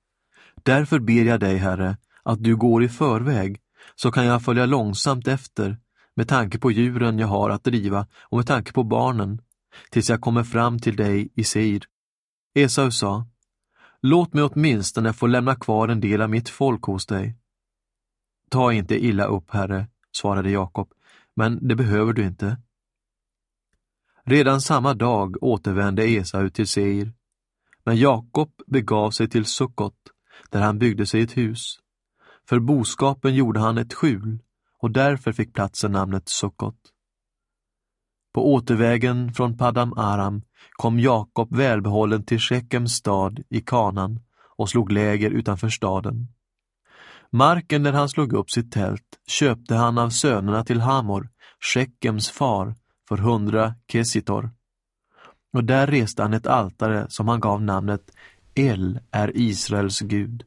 Därför 0.64 1.00
ber 1.00 1.24
jag 1.24 1.40
dig, 1.40 1.58
Herre, 1.58 1.98
att 2.24 2.44
du 2.44 2.56
går 2.56 2.84
i 2.84 2.90
förväg, 2.90 3.60
så 3.96 4.12
kan 4.12 4.26
jag 4.26 4.44
följa 4.44 4.66
långsamt 4.66 5.28
efter, 5.28 5.78
med 6.16 6.28
tanke 6.28 6.60
på 6.60 6.72
djuren 6.72 7.20
jag 7.20 7.28
har 7.28 7.50
att 7.50 7.64
driva 7.64 8.08
och 8.22 8.38
med 8.38 8.48
tanke 8.48 8.74
på 8.74 8.84
barnen, 8.84 9.42
tills 9.90 10.10
jag 10.10 10.22
kommer 10.22 10.44
fram 10.44 10.80
till 10.80 10.96
dig 10.96 11.30
i 11.36 11.44
Seir. 11.44 11.84
Esau 12.54 12.92
sa, 12.92 13.26
Låt 14.02 14.34
mig 14.34 14.44
åtminstone 14.44 15.14
få 15.14 15.28
lämna 15.28 15.56
kvar 15.56 15.88
en 15.88 16.00
del 16.00 16.22
av 16.22 16.30
mitt 16.30 16.50
folk 16.50 16.84
hos 16.84 17.06
dig. 17.06 17.38
Ta 18.50 18.74
inte 18.74 19.06
illa 19.06 19.26
upp, 19.26 19.52
Herre, 19.52 19.88
svarade 20.12 20.50
Jakob, 20.50 20.94
men 21.36 21.68
det 21.68 21.76
behöver 21.76 22.14
du 22.14 22.26
inte. 22.26 22.58
Redan 24.24 24.62
samma 24.62 24.94
dag 24.94 25.44
återvände 25.44 26.10
Esau 26.10 26.50
till 26.50 26.68
Seir, 26.68 27.14
men 27.84 27.98
Jakob 27.98 28.52
begav 28.68 29.12
sig 29.12 29.30
till 29.30 29.46
Sukkot 29.46 29.96
där 30.52 30.62
han 30.62 30.80
byggde 30.80 31.06
sig 31.06 31.22
ett 31.22 31.38
hus. 31.38 31.80
För 32.50 32.60
boskapen 32.60 33.36
gjorde 33.36 33.60
han 33.60 33.78
ett 33.78 33.94
skjul 33.94 34.40
och 34.80 34.92
därför 34.92 35.32
fick 35.32 35.54
platsen 35.54 35.92
namnet 35.92 36.30
Sukkot. 36.30 36.78
På 38.34 38.54
återvägen 38.54 39.34
från 39.34 39.58
Padam 39.58 39.94
Aram 39.98 40.42
kom 40.72 41.00
Jakob 41.00 41.56
välbehållen 41.56 42.26
till 42.26 42.40
Shekems 42.40 42.94
stad 42.94 43.44
i 43.50 43.62
Kanan 43.62 44.20
och 44.58 44.70
slog 44.70 44.92
läger 44.92 45.32
utanför 45.32 45.70
staden. 45.70 46.28
Marken 47.30 47.84
där 47.84 47.94
han 47.94 48.10
slog 48.10 48.34
upp 48.34 48.52
sitt 48.52 48.72
tält 48.72 49.20
köpte 49.28 49.76
han 49.76 49.98
av 49.98 50.10
sönerna 50.10 50.64
till 50.64 50.82
Hamor, 50.82 51.30
Shekems 51.74 52.30
far, 52.30 52.76
för 53.08 53.18
hundra 53.18 53.76
kesitor. 53.92 54.52
Och 55.54 55.64
där 55.64 55.88
reste 55.88 56.22
han 56.22 56.34
ett 56.34 56.48
altare 56.48 57.06
som 57.10 57.28
han 57.28 57.40
gav 57.40 57.62
namnet 57.62 58.12
El 58.56 59.00
är 59.12 59.32
Israels 59.38 60.00
Gud. 60.00 60.44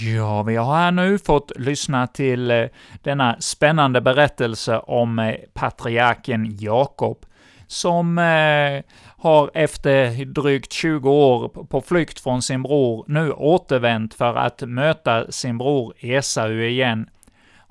Ja, 0.00 0.42
vi 0.42 0.56
har 0.56 0.74
här 0.76 0.90
nu 0.90 1.18
fått 1.18 1.52
lyssna 1.56 2.06
till 2.06 2.50
eh, 2.50 2.64
denna 3.02 3.36
spännande 3.40 4.00
berättelse 4.00 4.78
om 4.78 5.18
eh, 5.18 5.34
patriarken 5.54 6.56
Jakob, 6.60 7.26
som 7.66 8.18
eh, 8.18 8.82
har 9.18 9.50
efter 9.54 10.24
drygt 10.24 10.72
20 10.72 11.10
år 11.10 11.48
på 11.48 11.80
flykt 11.80 12.20
från 12.20 12.42
sin 12.42 12.62
bror 12.62 13.04
nu 13.08 13.32
återvänt 13.32 14.14
för 14.14 14.34
att 14.34 14.62
möta 14.62 15.32
sin 15.32 15.58
bror 15.58 15.94
Esau 15.98 16.52
igen. 16.52 17.08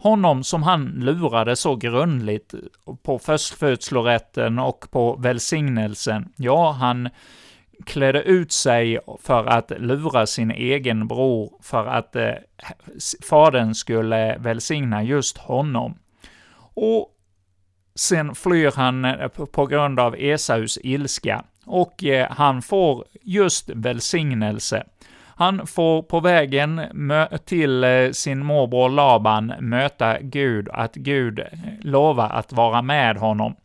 Honom 0.05 0.43
som 0.43 0.63
han 0.63 0.85
lurade 0.85 1.55
så 1.55 1.75
grundligt 1.75 2.53
på 3.03 3.19
förstfödslorätten 3.19 4.59
och 4.59 4.91
på 4.91 5.15
välsignelsen. 5.15 6.33
Ja, 6.35 6.71
han 6.71 7.09
klädde 7.85 8.21
ut 8.21 8.51
sig 8.51 8.99
för 9.21 9.45
att 9.45 9.71
lura 9.77 10.25
sin 10.25 10.51
egen 10.51 11.07
bror 11.07 11.53
för 11.61 11.87
att 11.87 12.15
eh, 12.15 12.31
fadern 13.29 13.75
skulle 13.75 14.37
välsigna 14.37 15.03
just 15.03 15.37
honom. 15.37 15.97
Och 16.73 17.09
sen 17.95 18.35
flyr 18.35 18.71
han 18.75 19.05
eh, 19.05 19.27
på 19.27 19.65
grund 19.65 19.99
av 19.99 20.15
Esaus 20.15 20.79
ilska, 20.83 21.43
och 21.65 22.03
eh, 22.03 22.31
han 22.31 22.61
får 22.61 23.05
just 23.21 23.69
välsignelse. 23.69 24.83
Han 25.37 25.67
får 25.67 26.01
på 26.01 26.19
vägen 26.19 26.81
till 27.45 27.83
eh, 27.83 28.11
sin 28.11 28.45
morbror 28.45 28.89
Laban 28.89 29.53
möta 29.59 30.19
Gud, 30.21 30.69
att 30.73 30.95
Gud 30.95 31.39
eh, 31.39 31.45
lovar 31.81 32.29
att 32.29 32.53
vara 32.53 32.81
med 32.81 33.17
honom. 33.17 33.55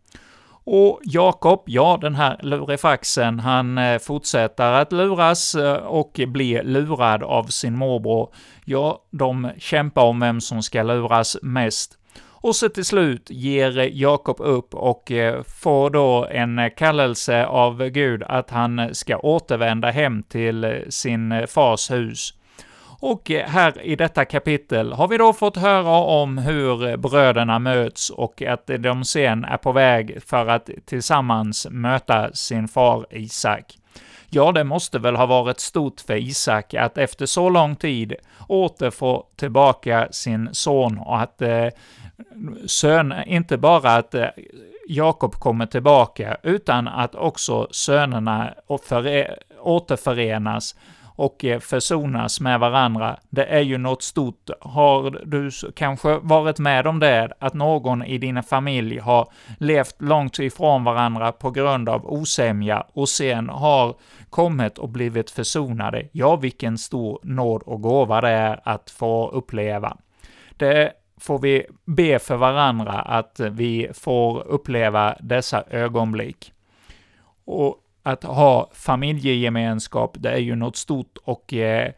Och 0.65 1.01
Jakob, 1.03 1.63
ja, 1.67 1.99
den 2.01 2.15
här 2.15 2.37
lurifaxen, 2.43 3.41
han 3.41 3.79
eh, 3.79 3.99
fortsätter 3.99 4.73
att 4.73 4.93
luras 4.93 5.57
och 5.85 6.21
blir 6.27 6.63
lurad 6.63 7.23
av 7.23 7.45
sin 7.45 7.77
morbror. 7.77 8.35
Ja, 8.65 9.05
de 9.11 9.51
kämpar 9.59 10.03
om 10.03 10.21
vem 10.21 10.41
som 10.41 10.63
ska 10.63 10.83
luras 10.83 11.37
mest. 11.43 12.00
Och 12.43 12.57
så 12.57 12.69
till 12.69 12.85
slut 12.85 13.31
ger 13.31 13.91
Jakob 13.93 14.37
upp 14.41 14.75
och 14.75 15.13
eh, 15.13 15.43
får 15.43 15.91
då 15.91 16.27
en 16.31 16.71
kallelse 16.77 17.47
av 17.47 17.89
Gud 17.89 18.23
att 18.23 18.51
han 18.51 18.95
ska 18.95 19.17
återvända 19.17 19.91
hem 19.91 20.23
till 20.23 20.65
eh, 20.65 20.71
sin 20.89 21.33
eh, 21.33 21.47
fars 21.47 21.91
hus. 21.91 22.35
Och 23.03 23.31
här 23.31 23.83
i 23.83 23.97
detta 23.97 24.25
kapitel 24.25 24.93
har 24.93 25.09
vi 25.09 25.17
då 25.17 25.33
fått 25.33 25.57
höra 25.57 25.97
om 25.97 26.39
hur 26.39 26.97
bröderna 26.97 27.59
möts 27.59 28.11
och 28.11 28.43
att 28.43 28.71
de 28.79 29.05
sen 29.05 29.45
är 29.45 29.57
på 29.57 29.73
väg 29.73 30.23
för 30.27 30.47
att 30.47 30.71
tillsammans 30.85 31.67
möta 31.71 32.33
sin 32.33 32.69
far 32.69 33.07
Isak. 33.11 33.80
Ja, 34.31 34.53
det 34.53 34.65
måste 34.65 34.99
väl 34.99 35.17
ha 35.17 35.27
varit 35.27 35.61
stort 35.61 36.01
för 36.01 36.17
Isak 36.17 36.75
att 36.75 36.99
efter 36.99 37.27
så 37.27 37.49
lång 37.49 37.77
tid 37.77 38.15
åter 38.49 38.91
få 38.91 39.27
tillbaka 39.37 40.09
sin 40.11 40.49
son 40.53 40.99
och 40.99 41.21
att 41.21 41.43
eh, 41.43 41.67
sön, 42.67 43.15
inte 43.27 43.57
bara 43.57 43.95
att 43.95 44.15
eh, 44.15 44.27
Jakob 44.89 45.35
kommer 45.35 45.67
tillbaka, 45.67 46.37
utan 46.43 46.89
att 46.89 47.15
också 47.15 47.69
sönerna 47.71 48.55
återförenas 49.63 50.75
och 51.21 51.45
eh, 51.45 51.61
försonas 51.61 52.41
med 52.41 52.61
varandra. 52.61 53.17
Det 53.31 53.45
är 53.45 53.61
ju 53.61 53.79
något 53.79 54.03
stort. 54.03 54.51
Har 54.61 55.21
du 55.27 55.51
kanske 55.75 56.19
varit 56.23 56.59
med 56.59 56.87
om 56.87 56.99
det, 56.99 57.33
att 57.39 57.55
någon 57.55 58.05
i 58.05 58.19
din 58.19 58.43
familj 58.43 58.99
har 58.99 59.29
levt 59.59 60.03
långt 60.03 60.39
ifrån 60.39 60.85
varandra 60.85 61.33
på 61.33 61.51
grund 61.51 61.89
av 61.89 62.13
osämja 62.13 62.87
och 62.93 63.09
sen 63.09 63.49
har 63.49 63.95
kommit 64.31 64.79
och 64.79 64.89
blivit 64.89 65.31
försonade? 65.31 66.09
Ja, 66.13 66.37
vilken 66.37 66.79
stor 66.79 67.19
nåd 67.23 67.63
och 67.63 67.81
gåva 67.81 68.21
det 68.21 68.29
är 68.29 68.61
att 68.65 68.91
få 68.91 69.31
uppleva. 69.31 69.97
Det 70.57 70.93
får 71.21 71.39
vi 71.39 71.67
be 71.85 72.19
för 72.19 72.37
varandra 72.37 72.93
att 72.93 73.41
vi 73.41 73.89
får 73.95 74.47
uppleva 74.47 75.17
dessa 75.21 75.65
ögonblick. 75.71 76.53
Och 77.45 77.77
att 78.03 78.25
ha 78.25 78.71
familjegemenskap, 78.75 80.17
det 80.19 80.31
är 80.31 80.39
ju 80.39 80.57
något 80.57 80.77
stort 80.77 81.19
och 81.25 81.55
eh, 81.55 81.93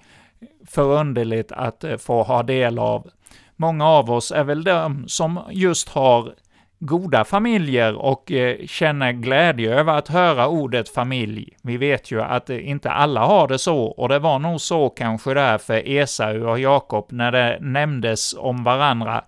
förunderligt 0.66 1.52
att 1.52 1.84
eh, 1.84 1.96
få 1.96 2.22
ha 2.22 2.42
del 2.42 2.78
av. 2.78 3.10
Många 3.56 3.88
av 3.88 4.10
oss 4.10 4.32
är 4.32 4.44
väl 4.44 4.64
de 4.64 5.08
som 5.08 5.40
just 5.50 5.88
har 5.88 6.34
goda 6.78 7.24
familjer 7.24 7.94
och 7.94 8.32
eh, 8.32 8.66
känner 8.66 9.12
glädje 9.12 9.74
över 9.74 9.98
att 9.98 10.08
höra 10.08 10.48
ordet 10.48 10.88
familj. 10.88 11.56
Vi 11.62 11.76
vet 11.76 12.10
ju 12.10 12.22
att 12.22 12.50
eh, 12.50 12.68
inte 12.68 12.90
alla 12.90 13.20
har 13.20 13.48
det 13.48 13.58
så, 13.58 13.78
och 13.78 14.08
det 14.08 14.18
var 14.18 14.38
nog 14.38 14.60
så 14.60 14.88
kanske 14.88 15.34
där 15.34 15.58
för 15.58 15.88
Esau 15.88 16.48
och 16.48 16.58
Jakob 16.58 17.06
när 17.08 17.32
det 17.32 17.58
nämndes 17.60 18.34
om 18.38 18.64
varandra 18.64 19.24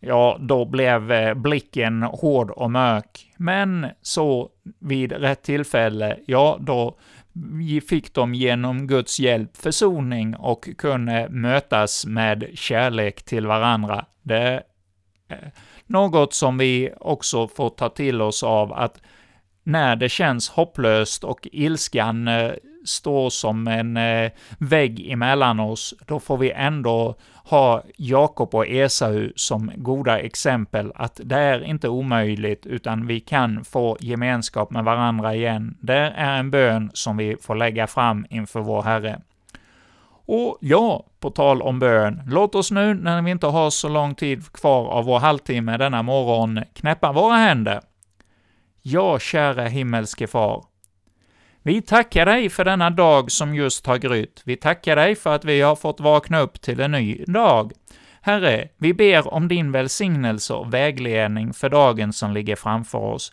ja, 0.00 0.36
då 0.40 0.64
blev 0.64 1.12
eh, 1.12 1.34
blicken 1.34 2.02
hård 2.02 2.50
och 2.50 2.70
mörk. 2.70 3.32
Men 3.36 3.86
så 4.02 4.50
vid 4.78 5.12
rätt 5.12 5.42
tillfälle, 5.42 6.18
ja, 6.26 6.58
då 6.60 6.98
fick 7.88 8.14
de 8.14 8.34
genom 8.34 8.86
Guds 8.86 9.20
hjälp 9.20 9.56
försoning 9.56 10.36
och 10.36 10.68
kunde 10.78 11.28
mötas 11.28 12.06
med 12.06 12.48
kärlek 12.54 13.22
till 13.22 13.46
varandra. 13.46 14.04
Det 14.22 14.36
är 14.36 14.62
eh, 15.28 15.48
något 15.86 16.34
som 16.34 16.58
vi 16.58 16.92
också 17.00 17.48
får 17.48 17.70
ta 17.70 17.88
till 17.88 18.22
oss 18.22 18.42
av, 18.42 18.72
att 18.72 19.00
när 19.62 19.96
det 19.96 20.08
känns 20.08 20.48
hopplöst 20.48 21.24
och 21.24 21.48
ilskan 21.52 22.28
eh, 22.28 22.52
står 22.90 23.30
som 23.30 23.68
en 23.68 23.96
eh, 23.96 24.30
vägg 24.58 25.10
emellan 25.10 25.60
oss, 25.60 25.94
då 26.06 26.20
får 26.20 26.36
vi 26.36 26.50
ändå 26.50 27.14
ha 27.44 27.82
Jakob 27.96 28.54
och 28.54 28.66
Esau 28.66 29.32
som 29.36 29.70
goda 29.76 30.18
exempel, 30.18 30.92
att 30.94 31.20
det 31.24 31.38
är 31.38 31.64
inte 31.64 31.88
omöjligt, 31.88 32.66
utan 32.66 33.06
vi 33.06 33.20
kan 33.20 33.64
få 33.64 33.96
gemenskap 34.00 34.70
med 34.70 34.84
varandra 34.84 35.34
igen. 35.34 35.76
Det 35.80 36.12
är 36.16 36.38
en 36.38 36.50
bön 36.50 36.90
som 36.94 37.16
vi 37.16 37.36
får 37.40 37.54
lägga 37.54 37.86
fram 37.86 38.26
inför 38.30 38.60
vår 38.60 38.82
Herre. 38.82 39.20
Och 40.26 40.58
ja, 40.60 41.04
på 41.20 41.30
tal 41.30 41.62
om 41.62 41.78
bön, 41.78 42.22
låt 42.26 42.54
oss 42.54 42.70
nu, 42.70 42.94
när 42.94 43.22
vi 43.22 43.30
inte 43.30 43.46
har 43.46 43.70
så 43.70 43.88
lång 43.88 44.14
tid 44.14 44.52
kvar 44.52 44.88
av 44.88 45.04
vår 45.04 45.18
halvtimme 45.18 45.76
denna 45.76 46.02
morgon, 46.02 46.60
knäppa 46.74 47.12
våra 47.12 47.36
händer. 47.36 47.80
Ja, 48.82 49.18
kära 49.18 49.64
himmelske 49.64 50.26
Far, 50.26 50.64
vi 51.62 51.82
tackar 51.82 52.26
dig 52.26 52.50
för 52.50 52.64
denna 52.64 52.90
dag 52.90 53.30
som 53.30 53.54
just 53.54 53.86
har 53.86 53.98
grytt. 53.98 54.42
Vi 54.44 54.56
tackar 54.56 54.96
dig 54.96 55.14
för 55.14 55.34
att 55.34 55.44
vi 55.44 55.60
har 55.60 55.76
fått 55.76 56.00
vakna 56.00 56.40
upp 56.40 56.60
till 56.60 56.80
en 56.80 56.92
ny 56.92 57.24
dag. 57.24 57.72
Herre, 58.20 58.68
vi 58.76 58.94
ber 58.94 59.34
om 59.34 59.48
din 59.48 59.72
välsignelse 59.72 60.54
och 60.54 60.74
vägledning 60.74 61.52
för 61.52 61.68
dagen 61.68 62.12
som 62.12 62.32
ligger 62.32 62.56
framför 62.56 62.98
oss. 62.98 63.32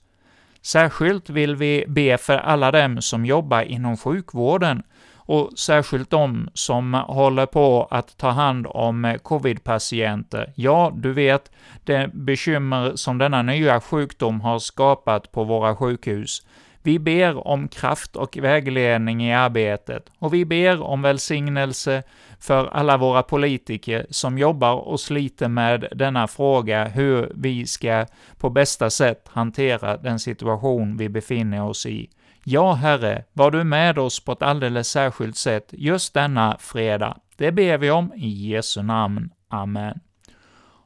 Särskilt 0.62 1.30
vill 1.30 1.56
vi 1.56 1.86
be 1.88 2.18
för 2.18 2.38
alla 2.38 2.72
dem 2.72 3.02
som 3.02 3.26
jobbar 3.26 3.62
inom 3.62 3.98
sjukvården, 3.98 4.84
och 5.28 5.52
särskilt 5.60 6.10
de 6.10 6.50
som 6.54 6.94
håller 6.94 7.46
på 7.46 7.88
att 7.92 8.18
ta 8.18 8.30
hand 8.30 8.68
om 8.70 9.18
covid-patienter. 9.24 10.54
Ja, 10.56 10.92
du 10.96 11.14
vet, 11.14 11.52
det 11.84 12.10
bekymmer 12.14 12.92
som 12.96 13.18
denna 13.18 13.42
nya 13.42 13.82
sjukdom 13.82 14.42
har 14.42 14.60
skapat 14.60 15.32
på 15.32 15.44
våra 15.44 15.76
sjukhus. 15.76 16.42
Vi 16.88 17.00
ber 17.00 17.48
om 17.48 17.68
kraft 17.68 18.16
och 18.16 18.38
vägledning 18.38 19.24
i 19.24 19.34
arbetet, 19.34 20.12
och 20.20 20.34
vi 20.34 20.46
ber 20.46 20.82
om 20.82 21.02
välsignelse 21.02 22.04
för 22.40 22.68
alla 22.68 22.98
våra 22.98 23.24
politiker 23.24 24.06
som 24.10 24.38
jobbar 24.38 24.74
och 24.74 25.00
sliter 25.00 25.48
med 25.48 25.88
denna 25.96 26.28
fråga, 26.28 26.86
hur 26.86 27.32
vi 27.36 27.66
ska 27.66 28.06
på 28.38 28.50
bästa 28.50 28.90
sätt 28.90 29.28
hantera 29.28 29.98
den 29.98 30.20
situation 30.20 30.98
vi 30.98 31.10
befinner 31.10 31.64
oss 31.64 31.86
i. 31.86 32.10
Ja, 32.44 32.74
Herre, 32.74 33.24
var 33.34 33.52
du 33.52 33.64
med 33.64 34.00
oss 34.00 34.20
på 34.20 34.32
ett 34.32 34.42
alldeles 34.42 34.88
särskilt 34.88 35.38
sätt 35.38 35.68
just 35.72 36.14
denna 36.14 36.58
fredag. 36.60 37.18
Det 37.38 37.52
ber 37.52 37.78
vi 37.78 37.92
om 37.92 38.14
i 38.16 38.30
Jesu 38.30 38.82
namn. 38.82 39.30
Amen. 39.50 40.00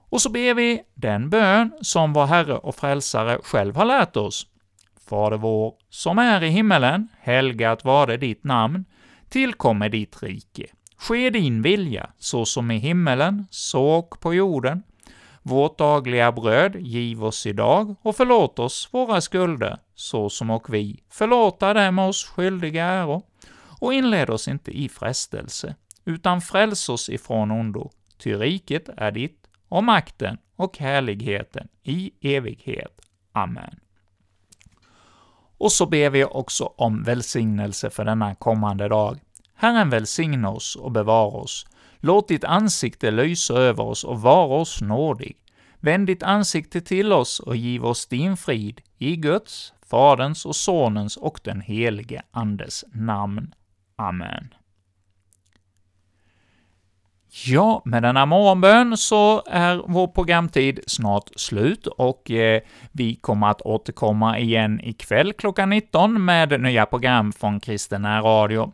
Och 0.10 0.22
så 0.22 0.30
ber 0.30 0.54
vi 0.54 0.82
den 0.94 1.30
bön 1.30 1.72
som 1.82 2.14
vår 2.14 2.26
Herre 2.26 2.58
och 2.58 2.76
Frälsare 2.76 3.38
själv 3.44 3.76
har 3.76 3.86
lärt 3.86 4.18
oss. 4.18 4.48
Fader 5.12 5.38
vår, 5.38 5.74
som 5.89 6.17
är 6.17 6.43
i 6.43 6.50
himmelen, 6.50 7.08
helgat 7.21 7.86
varde 7.86 8.17
ditt 8.17 8.43
namn, 8.43 8.86
tillkomme 9.30 9.89
ditt 9.89 10.24
rike. 10.24 10.65
Ske 10.97 11.30
din 11.30 11.62
vilja, 11.62 12.10
så 12.17 12.45
som 12.45 12.71
i 12.71 12.78
himmelen, 12.78 13.47
så 13.50 13.84
och 13.84 14.19
på 14.19 14.34
jorden. 14.34 14.84
Vårt 15.41 15.78
dagliga 15.78 16.32
bröd 16.32 16.76
giv 16.76 17.24
oss 17.24 17.45
idag 17.45 17.95
och 18.02 18.15
förlåt 18.15 18.60
oss 18.60 18.89
våra 18.91 19.21
skulder, 19.21 19.78
så 19.95 20.30
som 20.30 20.50
och 20.50 20.74
vi 20.74 21.04
förlåta 21.10 21.74
dem 21.74 22.00
oss 22.00 22.26
skyldiga 22.26 22.86
äro. 22.86 23.21
Och 23.80 23.93
inled 23.93 24.30
oss 24.30 24.47
inte 24.47 24.71
i 24.71 24.89
frestelse, 24.89 25.76
utan 26.06 26.41
fräls 26.41 26.89
oss 26.89 27.10
ifrån 27.10 27.52
ondo. 27.52 27.89
Ty 28.17 28.36
riket 28.36 28.89
är 28.97 29.12
ditt, 29.12 29.47
och 29.69 29.84
makten 29.84 30.38
och 30.56 30.78
härligheten 30.78 31.67
i 31.84 32.12
evighet. 32.21 33.02
Amen. 33.32 33.80
Och 35.62 35.71
så 35.71 35.86
ber 35.86 36.10
vi 36.10 36.24
också 36.24 36.74
om 36.76 37.04
välsignelse 37.04 37.89
för 37.89 38.06
denna 38.06 38.36
kommande 38.36 38.88
dag. 38.88 39.19
Herren 39.56 39.89
välsigna 39.89 40.50
oss 40.50 40.76
och 40.76 40.91
bevara 40.91 41.38
oss. 41.38 41.65
Låt 42.00 42.28
ditt 42.28 42.43
ansikte 42.43 43.12
lysa 43.12 43.54
över 43.54 43.84
oss 43.84 44.04
och 44.04 44.21
vara 44.21 44.62
oss 44.62 44.82
nådig. 44.82 45.38
Vänd 45.80 46.08
ditt 46.08 46.24
ansikte 46.24 46.82
till 46.82 47.13
oss 47.13 47.39
och 47.39 47.56
giv 47.56 47.86
oss 47.86 48.06
din 48.06 48.38
frid, 48.38 48.82
i 48.97 49.15
Guds, 49.15 49.74
Faderns 49.89 50.45
och 50.45 50.56
Sonens 50.56 51.17
och 51.17 51.39
den 51.43 51.62
helige 51.62 52.21
Andes 52.32 52.86
namn. 52.93 53.54
Amen. 53.95 54.61
Ja, 57.34 57.82
med 57.86 58.04
denna 58.04 58.26
morgonbön 58.26 58.98
så 58.98 59.44
är 59.46 59.82
vår 59.88 60.08
programtid 60.08 60.80
snart 60.88 61.30
slut 61.36 61.88
och 61.88 62.32
eh, 62.32 62.62
vi 62.91 63.15
kommer 63.15 63.48
att 63.48 63.62
återkomma 63.62 64.39
igen 64.39 64.82
ikväll 64.84 65.34
klockan 65.34 65.70
19 65.70 66.26
med 66.26 66.62
nya 66.62 66.86
program 66.86 67.32
från 67.32 67.60
Kristen 67.60 68.06
Radio. 68.06 68.74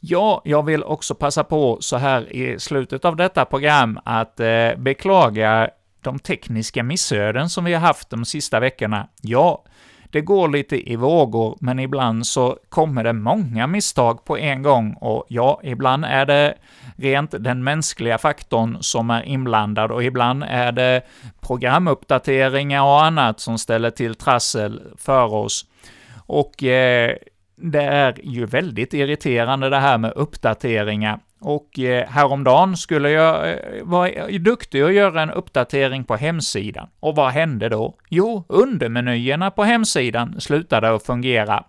Ja, 0.00 0.42
jag 0.44 0.62
vill 0.62 0.84
också 0.84 1.14
passa 1.14 1.44
på 1.44 1.78
så 1.80 1.96
här 1.96 2.32
i 2.32 2.60
slutet 2.60 3.04
av 3.04 3.16
detta 3.16 3.44
program 3.44 3.98
att 4.04 4.40
eh, 4.40 4.70
beklaga 4.76 5.70
de 6.00 6.18
tekniska 6.18 6.82
missöden 6.82 7.50
som 7.50 7.64
vi 7.64 7.74
har 7.74 7.80
haft 7.80 8.10
de 8.10 8.24
sista 8.24 8.60
veckorna. 8.60 9.08
Ja, 9.22 9.64
det 10.16 10.20
går 10.20 10.48
lite 10.48 10.92
i 10.92 10.96
vågor, 10.96 11.56
men 11.60 11.78
ibland 11.78 12.26
så 12.26 12.58
kommer 12.68 13.04
det 13.04 13.12
många 13.12 13.66
misstag 13.66 14.24
på 14.24 14.38
en 14.38 14.62
gång 14.62 14.92
och 15.00 15.24
ja, 15.28 15.60
ibland 15.64 16.04
är 16.04 16.26
det 16.26 16.54
rent 16.96 17.34
den 17.38 17.64
mänskliga 17.64 18.18
faktorn 18.18 18.76
som 18.80 19.10
är 19.10 19.22
inblandad 19.22 19.92
och 19.92 20.04
ibland 20.04 20.44
är 20.48 20.72
det 20.72 21.02
programuppdateringar 21.40 22.82
och 22.82 23.04
annat 23.04 23.40
som 23.40 23.58
ställer 23.58 23.90
till 23.90 24.14
trassel 24.14 24.82
för 24.98 25.34
oss. 25.34 25.66
Och 26.16 26.62
eh, 26.62 27.16
det 27.56 27.82
är 27.82 28.20
ju 28.22 28.46
väldigt 28.46 28.94
irriterande 28.94 29.68
det 29.68 29.80
här 29.80 29.98
med 29.98 30.12
uppdateringar. 30.16 31.18
Och 31.40 31.78
eh, 31.78 32.08
häromdagen 32.08 32.76
skulle 32.76 33.10
jag 33.10 33.50
eh, 33.50 33.56
vara 33.82 34.28
duktig 34.38 34.84
och 34.84 34.92
göra 34.92 35.22
en 35.22 35.30
uppdatering 35.30 36.04
på 36.04 36.16
hemsidan. 36.16 36.88
Och 37.00 37.16
vad 37.16 37.30
hände 37.30 37.68
då? 37.68 37.94
Jo, 38.08 38.44
undermenyerna 38.48 39.50
på 39.50 39.64
hemsidan 39.64 40.40
slutade 40.40 40.94
att 40.94 41.06
fungera. 41.06 41.64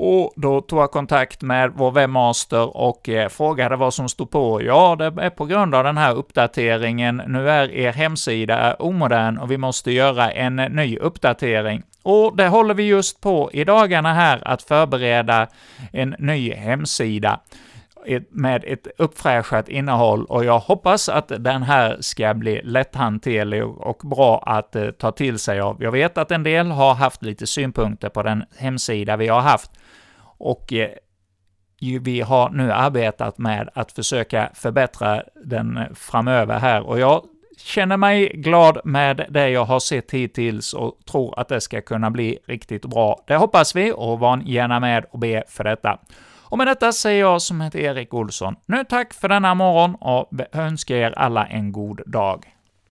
Och 0.00 0.32
då 0.36 0.60
tog 0.60 0.78
jag 0.78 0.90
kontakt 0.90 1.42
med 1.42 1.72
vår 1.74 1.90
webbmaster 1.90 2.76
och 2.76 3.08
eh, 3.08 3.28
frågade 3.28 3.76
vad 3.76 3.94
som 3.94 4.08
stod 4.08 4.30
på. 4.30 4.62
Ja, 4.62 4.96
det 4.98 5.04
är 5.04 5.30
på 5.30 5.44
grund 5.44 5.74
av 5.74 5.84
den 5.84 5.96
här 5.96 6.14
uppdateringen. 6.14 7.22
Nu 7.26 7.50
är 7.50 7.72
er 7.72 7.92
hemsida 7.92 8.74
omodern 8.74 9.38
och 9.38 9.50
vi 9.50 9.58
måste 9.58 9.92
göra 9.92 10.30
en 10.30 10.56
ny 10.56 10.98
uppdatering. 10.98 11.82
Och 12.02 12.36
det 12.36 12.48
håller 12.48 12.74
vi 12.74 12.82
just 12.82 13.20
på 13.20 13.50
i 13.52 13.64
dagarna 13.64 14.14
här, 14.14 14.48
att 14.48 14.62
förbereda 14.62 15.46
en 15.92 16.14
ny 16.18 16.52
hemsida 16.54 17.40
med 18.30 18.64
ett 18.66 18.86
uppfräschat 18.98 19.68
innehåll 19.68 20.24
och 20.24 20.44
jag 20.44 20.58
hoppas 20.58 21.08
att 21.08 21.32
den 21.38 21.62
här 21.62 21.96
ska 22.00 22.34
bli 22.34 22.60
lätthanterlig 22.64 23.64
och 23.64 24.00
bra 24.04 24.42
att 24.46 24.76
eh, 24.76 24.90
ta 24.90 25.12
till 25.12 25.38
sig 25.38 25.60
av. 25.60 25.82
Jag 25.82 25.92
vet 25.92 26.18
att 26.18 26.30
en 26.30 26.42
del 26.42 26.70
har 26.70 26.94
haft 26.94 27.22
lite 27.22 27.46
synpunkter 27.46 28.08
på 28.08 28.22
den 28.22 28.44
hemsida 28.56 29.16
vi 29.16 29.28
har 29.28 29.40
haft 29.40 29.70
och 30.38 30.72
eh, 30.72 30.90
vi 32.00 32.20
har 32.20 32.50
nu 32.50 32.72
arbetat 32.72 33.38
med 33.38 33.68
att 33.74 33.92
försöka 33.92 34.50
förbättra 34.54 35.22
den 35.44 35.78
framöver 35.94 36.58
här 36.58 36.82
och 36.82 37.00
jag 37.00 37.22
känner 37.58 37.96
mig 37.96 38.28
glad 38.28 38.80
med 38.84 39.26
det 39.30 39.48
jag 39.48 39.64
har 39.64 39.80
sett 39.80 40.10
hittills 40.10 40.74
och 40.74 40.98
tror 41.10 41.40
att 41.40 41.48
det 41.48 41.60
ska 41.60 41.80
kunna 41.80 42.10
bli 42.10 42.38
riktigt 42.46 42.84
bra. 42.84 43.24
Det 43.26 43.36
hoppas 43.36 43.76
vi 43.76 43.92
och 43.96 44.18
var 44.18 44.42
gärna 44.44 44.80
med 44.80 45.04
och 45.10 45.18
be 45.18 45.44
för 45.48 45.64
detta. 45.64 45.98
Och 46.50 46.58
med 46.58 46.66
detta 46.66 46.92
säger 46.92 47.20
jag 47.20 47.42
som 47.42 47.60
heter 47.60 47.78
Erik 47.78 48.14
Olsson, 48.14 48.56
nu 48.66 48.84
tack 48.84 49.14
för 49.14 49.28
denna 49.28 49.54
morgon 49.54 49.94
och 49.94 50.30
önskar 50.52 50.94
er 50.96 51.18
alla 51.18 51.46
en 51.46 51.72
god 51.72 52.02
dag. 52.06 52.57